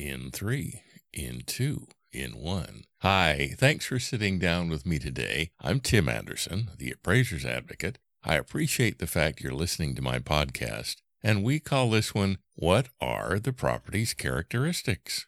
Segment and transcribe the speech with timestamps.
[0.00, 2.84] in three, in two, in one.
[3.02, 5.50] Hi, thanks for sitting down with me today.
[5.60, 7.98] I'm Tim Anderson, the appraiser's advocate.
[8.24, 12.88] I appreciate the fact you're listening to my podcast, and we call this one What
[13.00, 15.26] Are the Property's Characteristics?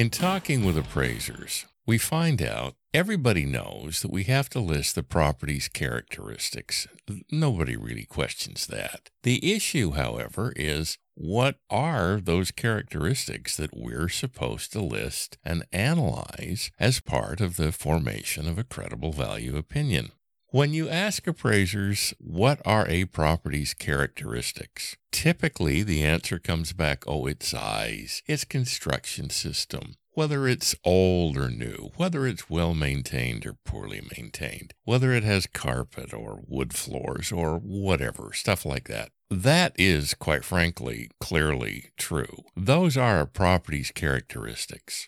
[0.00, 5.02] In talking with appraisers, we find out everybody knows that we have to list the
[5.02, 6.88] property's characteristics.
[7.30, 9.10] Nobody really questions that.
[9.24, 16.70] The issue, however, is what are those characteristics that we're supposed to list and analyze
[16.78, 20.12] as part of the formation of a credible value opinion?
[20.52, 27.26] When you ask appraisers what are a property's characteristics, typically the answer comes back, oh,
[27.26, 33.58] its size, its construction system, whether it's old or new, whether it's well maintained or
[33.64, 39.10] poorly maintained, whether it has carpet or wood floors or whatever, stuff like that.
[39.30, 42.42] That is, quite frankly, clearly true.
[42.56, 45.06] Those are a property's characteristics.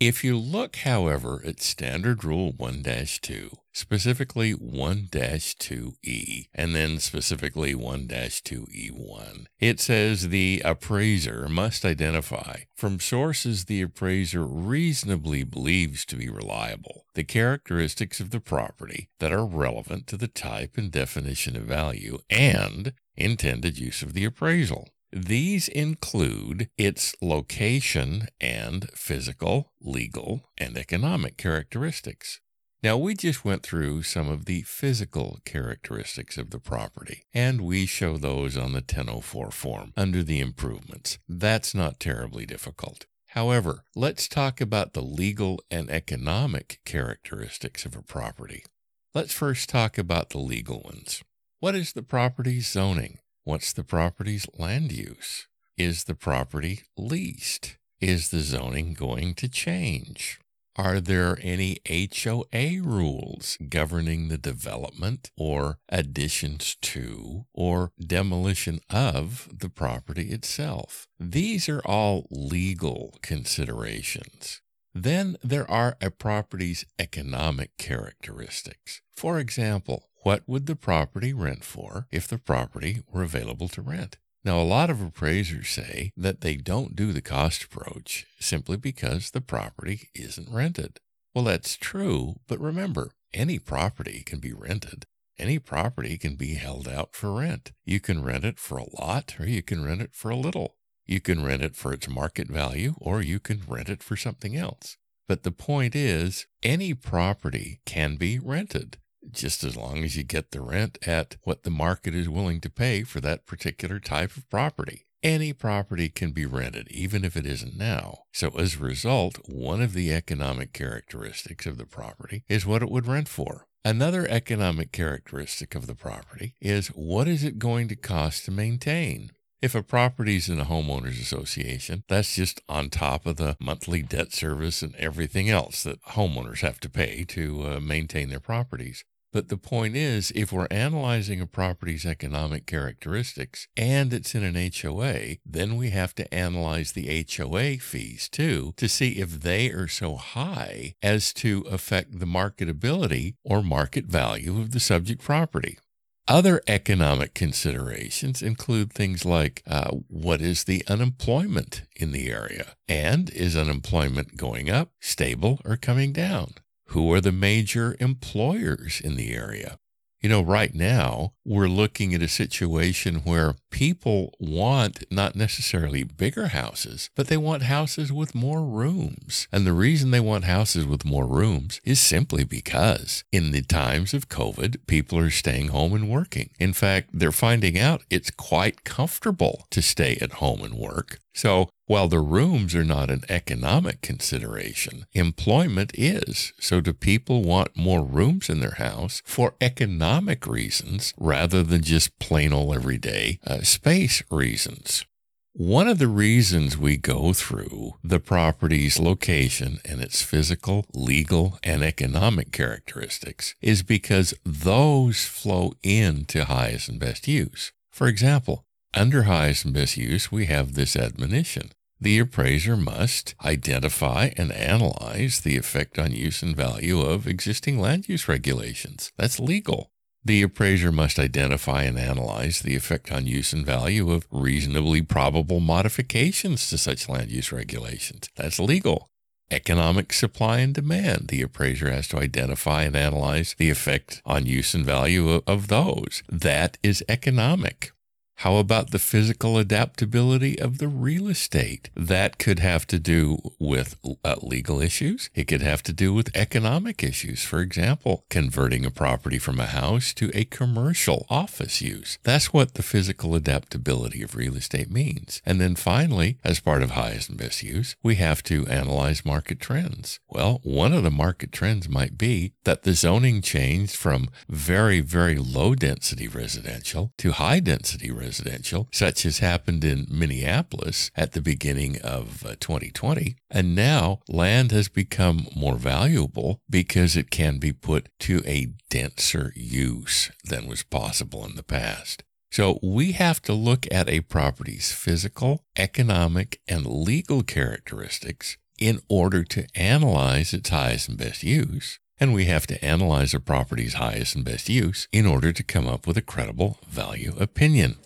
[0.00, 7.74] If you look, however, at Standard Rule 1 2, specifically 1 2E, and then specifically
[7.74, 16.16] 1 2E1, it says the appraiser must identify from sources the appraiser reasonably believes to
[16.16, 21.56] be reliable the characteristics of the property that are relevant to the type and definition
[21.56, 24.88] of value and intended use of the appraisal.
[25.12, 32.40] These include its location and physical, legal, and economic characteristics.
[32.82, 37.86] Now, we just went through some of the physical characteristics of the property, and we
[37.86, 41.18] show those on the 1004 form under the improvements.
[41.28, 43.06] That's not terribly difficult.
[43.30, 48.64] However, let's talk about the legal and economic characteristics of a property.
[49.12, 51.22] Let's first talk about the legal ones.
[51.58, 53.18] What is the property's zoning?
[53.50, 55.48] What's the property's land use?
[55.76, 57.78] Is the property leased?
[58.00, 60.38] Is the zoning going to change?
[60.76, 69.68] Are there any HOA rules governing the development or additions to or demolition of the
[69.68, 71.08] property itself?
[71.18, 74.62] These are all legal considerations.
[74.94, 79.02] Then there are a property's economic characteristics.
[79.10, 84.18] For example, what would the property rent for if the property were available to rent?
[84.44, 89.30] Now, a lot of appraisers say that they don't do the cost approach simply because
[89.30, 90.98] the property isn't rented.
[91.34, 95.04] Well, that's true, but remember, any property can be rented.
[95.38, 97.72] Any property can be held out for rent.
[97.84, 100.76] You can rent it for a lot or you can rent it for a little.
[101.06, 104.56] You can rent it for its market value or you can rent it for something
[104.56, 104.96] else.
[105.28, 108.98] But the point is, any property can be rented
[109.30, 112.70] just as long as you get the rent at what the market is willing to
[112.70, 115.06] pay for that particular type of property.
[115.22, 118.20] Any property can be rented, even if it isn't now.
[118.32, 122.90] So, as a result, one of the economic characteristics of the property is what it
[122.90, 123.66] would rent for.
[123.84, 129.32] Another economic characteristic of the property is what is it going to cost to maintain?
[129.62, 134.02] If a property is in a homeowners association, that's just on top of the monthly
[134.02, 139.04] debt service and everything else that homeowners have to pay to uh, maintain their properties.
[139.32, 144.70] But the point is, if we're analyzing a property's economic characteristics and it's in an
[144.82, 149.88] HOA, then we have to analyze the HOA fees too to see if they are
[149.88, 155.78] so high as to affect the marketability or market value of the subject property.
[156.26, 162.76] Other economic considerations include things like uh, what is the unemployment in the area?
[162.88, 166.54] And is unemployment going up, stable, or coming down?
[166.90, 169.78] Who are the major employers in the area?
[170.20, 176.48] You know, right now, we're looking at a situation where people want not necessarily bigger
[176.48, 179.48] houses, but they want houses with more rooms.
[179.52, 184.12] And the reason they want houses with more rooms is simply because in the times
[184.14, 186.50] of COVID, people are staying home and working.
[186.58, 191.18] In fact, they're finding out it's quite comfortable to stay at home and work.
[191.32, 196.52] So while the rooms are not an economic consideration, employment is.
[196.60, 202.18] So do people want more rooms in their house for economic reasons rather than just
[202.18, 205.04] plain old everyday uh, space reasons?
[205.52, 211.82] One of the reasons we go through the property's location and its physical, legal, and
[211.82, 217.72] economic characteristics is because those flow into highest and best use.
[217.90, 218.64] For example,
[218.94, 221.72] under highest and best use, we have this admonition
[222.02, 228.08] the appraiser must identify and analyze the effect on use and value of existing land
[228.08, 229.12] use regulations.
[229.18, 229.92] That's legal.
[230.22, 235.60] The appraiser must identify and analyze the effect on use and value of reasonably probable
[235.60, 238.28] modifications to such land use regulations.
[238.36, 239.08] That's legal.
[239.50, 241.28] Economic supply and demand.
[241.28, 246.22] The appraiser has to identify and analyze the effect on use and value of, those.
[246.28, 247.92] That is economic.
[248.40, 251.90] How about the physical adaptability of the real estate?
[251.94, 255.28] That could have to do with uh, legal issues.
[255.34, 257.44] It could have to do with economic issues.
[257.44, 262.16] For example, converting a property from a house to a commercial office use.
[262.22, 265.42] That's what the physical adaptability of real estate means.
[265.44, 269.60] And then finally, as part of highest and best use, we have to analyze market
[269.60, 270.18] trends.
[270.30, 275.36] Well, one of the market trends might be that the zoning changed from very, very
[275.36, 281.40] low density residential to high density residential residential, such as happened in Minneapolis at the
[281.40, 283.34] beginning of uh, 2020.
[283.50, 289.52] And now land has become more valuable because it can be put to a denser
[289.56, 292.22] use than was possible in the past.
[292.52, 299.42] So we have to look at a property's physical, economic, and legal characteristics in order
[299.44, 301.98] to analyze its highest and best use.
[302.20, 305.88] And we have to analyze a property's highest and best use in order to come
[305.88, 307.96] up with a credible value opinion.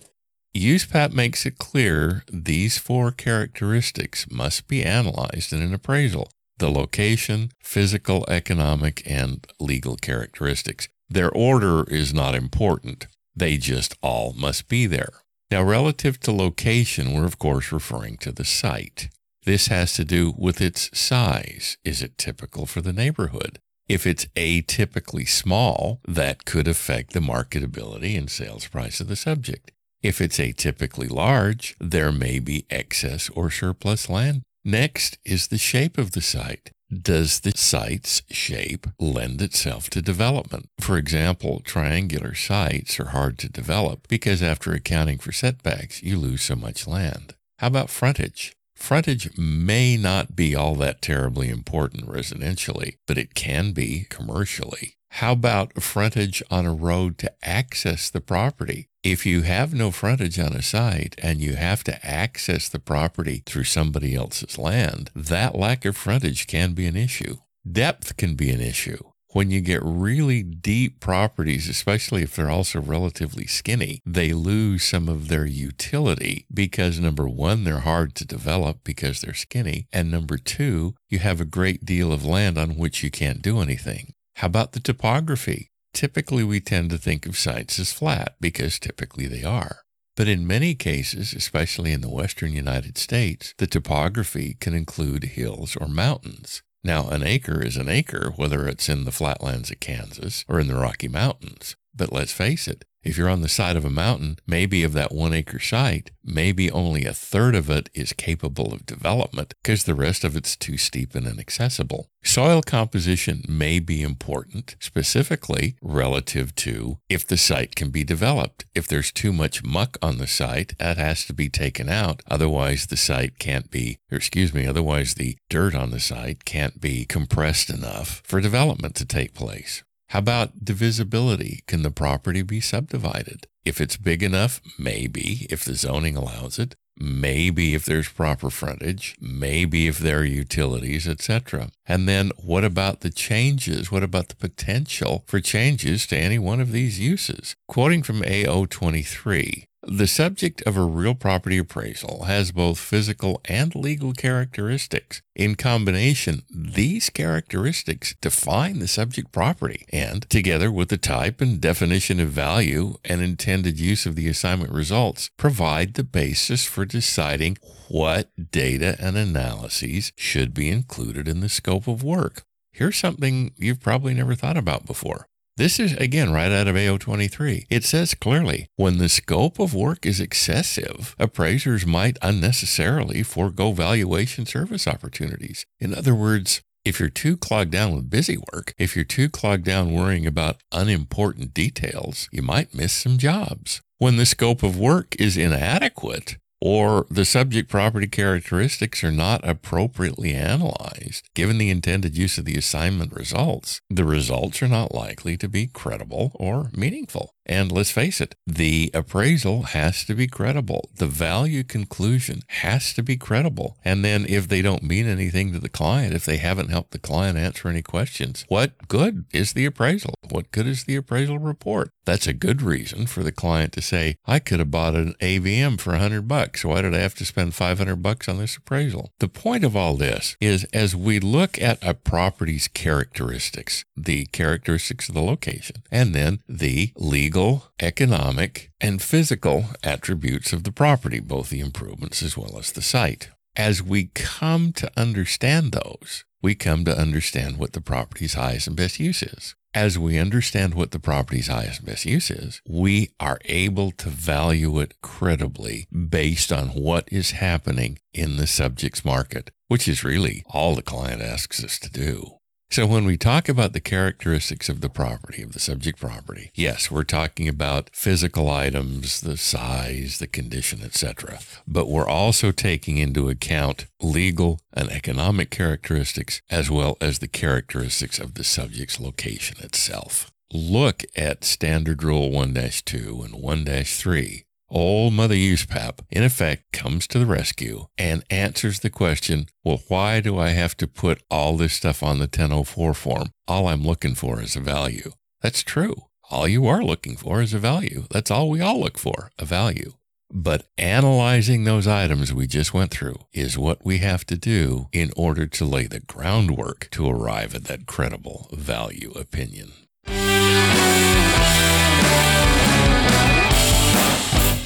[0.55, 7.51] USPAP makes it clear these four characteristics must be analyzed in an appraisal the location,
[7.61, 10.87] physical, economic, and legal characteristics.
[11.09, 15.09] Their order is not important, they just all must be there.
[15.51, 19.09] Now, relative to location, we're of course referring to the site.
[19.43, 21.75] This has to do with its size.
[21.83, 23.59] Is it typical for the neighborhood?
[23.89, 29.71] If it's atypically small, that could affect the marketability and sales price of the subject.
[30.05, 34.43] If it's atypically large, there may be excess or surplus land.
[34.63, 36.69] Next is the shape of the site.
[36.93, 40.67] Does the site's shape lend itself to development?
[40.79, 46.43] For example, triangular sites are hard to develop because after accounting for setbacks, you lose
[46.43, 47.33] so much land.
[47.57, 48.55] How about frontage?
[48.75, 54.97] Frontage may not be all that terribly important residentially, but it can be commercially.
[55.19, 58.89] How about frontage on a road to access the property?
[59.01, 63.41] If you have no frontage on a site and you have to access the property
[63.45, 67.37] through somebody else's land, that lack of frontage can be an issue.
[67.65, 68.97] Depth can be an issue.
[69.29, 75.07] When you get really deep properties, especially if they're also relatively skinny, they lose some
[75.07, 79.87] of their utility because number one, they're hard to develop because they're skinny.
[79.93, 83.61] And number two, you have a great deal of land on which you can't do
[83.61, 84.14] anything.
[84.35, 85.69] How about the topography?
[85.93, 89.79] Typically, we tend to think of sites as flat because typically they are.
[90.17, 95.77] But in many cases, especially in the western United States, the topography can include hills
[95.77, 96.61] or mountains.
[96.83, 100.67] Now, an acre is an acre, whether it's in the flatlands of Kansas or in
[100.67, 101.75] the Rocky Mountains.
[101.95, 105.13] But let's face it, if you're on the side of a mountain, maybe of that
[105.13, 109.93] one acre site, maybe only a third of it is capable of development because the
[109.93, 112.09] rest of it's too steep and inaccessible.
[112.23, 118.65] Soil composition may be important, specifically relative to if the site can be developed.
[118.73, 122.23] If there's too much muck on the site, that has to be taken out.
[122.27, 126.81] Otherwise, the site can't be, or excuse me, otherwise, the dirt on the site can't
[126.81, 129.83] be compressed enough for development to take place.
[130.09, 131.63] How about divisibility?
[131.67, 133.47] Can the property be subdivided?
[133.63, 139.15] If it's big enough, maybe, if the zoning allows it, maybe if there's proper frontage,
[139.19, 141.69] maybe if there are utilities, etc.
[141.87, 143.91] And then what about the changes?
[143.91, 147.55] What about the potential for changes to any one of these uses?
[147.67, 154.13] Quoting from AO23, the subject of a real property appraisal has both physical and legal
[154.13, 155.21] characteristics.
[155.35, 162.19] In combination, these characteristics define the subject property and, together with the type and definition
[162.19, 168.29] of value and intended use of the assignment results, provide the basis for deciding what
[168.51, 172.43] data and analyses should be included in the scope of work.
[172.71, 175.27] Here's something you've probably never thought about before.
[175.57, 177.67] This is again right out of AO23.
[177.69, 184.45] It says clearly when the scope of work is excessive, appraisers might unnecessarily forego valuation
[184.45, 185.65] service opportunities.
[185.79, 189.63] In other words, if you're too clogged down with busy work, if you're too clogged
[189.63, 193.81] down worrying about unimportant details, you might miss some jobs.
[193.97, 196.35] When the scope of work is inadequate,
[196.65, 202.57] or the subject property characteristics are not appropriately analyzed given the intended use of the
[202.57, 207.34] assignment results, the results are not likely to be credible or meaningful.
[207.45, 210.89] And let's face it, the appraisal has to be credible.
[210.95, 213.77] The value conclusion has to be credible.
[213.85, 216.99] And then if they don't mean anything to the client, if they haven't helped the
[216.99, 220.15] client answer any questions, what good is the appraisal?
[220.29, 221.91] What good is the appraisal report?
[222.05, 225.79] That's a good reason for the client to say, I could have bought an AVM
[225.79, 226.63] for 100 bucks.
[226.63, 229.11] Why did I have to spend 500 bucks on this appraisal?
[229.19, 235.09] The point of all this is as we look at a property's characteristics, the characteristics
[235.09, 236.93] of the location, and then the
[237.35, 242.81] legal, economic, and physical attributes of the property, both the improvements as well as the
[242.81, 243.29] site.
[243.57, 248.77] As we come to understand those, we come to understand what the property's highest and
[248.77, 253.09] best use is as we understand what the property's highest and best use is, we
[253.19, 259.51] are able to value it credibly based on what is happening in the subject's market,
[259.67, 262.34] which is really all the client asks us to do.
[262.69, 266.91] So when we talk about the characteristics of the property, of the subject property, yes,
[266.91, 271.39] we're talking about physical items, the size, the condition, etc.
[271.67, 278.19] But we're also taking into account legal and economic characteristics as well as the characteristics
[278.19, 280.31] of the subject's location itself.
[280.51, 284.43] Look at Standard Rule 1-2 and 1-3
[284.75, 290.19] Old Mother USPAP, in effect, comes to the rescue and answers the question well, why
[290.19, 293.29] do I have to put all this stuff on the 1004 form?
[293.47, 295.13] All I'm looking for is a value.
[295.41, 295.95] That's true.
[296.29, 298.03] All you are looking for is a value.
[298.11, 299.93] That's all we all look for a value.
[300.29, 305.13] But analyzing those items we just went through is what we have to do in
[305.15, 309.71] order to lay the groundwork to arrive at that credible value opinion.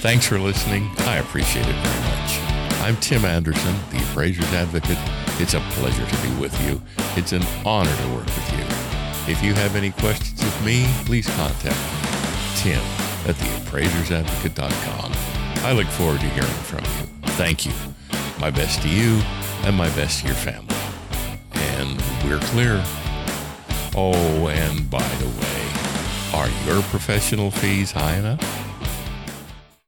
[0.01, 0.89] Thanks for listening.
[0.99, 2.79] I appreciate it very much.
[2.79, 4.97] I'm Tim Anderson, the Appraiser's Advocate.
[5.41, 6.81] It's a pleasure to be with you.
[7.17, 8.63] It's an honor to work with you.
[9.29, 12.81] If you have any questions of me, please contact me, Tim
[13.27, 15.11] at theappraisersadvocate.com.
[15.65, 17.31] I look forward to hearing from you.
[17.33, 17.73] Thank you.
[18.39, 19.19] My best to you
[19.63, 20.77] and my best to your family.
[21.51, 22.81] And we're clear.
[23.97, 28.58] Oh, and by the way, are your professional fees high enough?